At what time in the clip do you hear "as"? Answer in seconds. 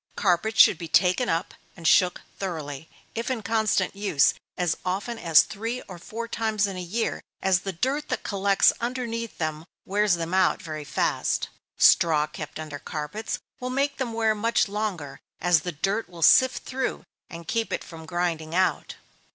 4.57-4.75, 5.19-5.43, 7.43-7.59, 15.39-15.61